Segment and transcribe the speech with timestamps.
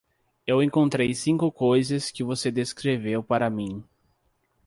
[0.47, 3.83] Eu encontrei cinco coisas que você descreveu para mim.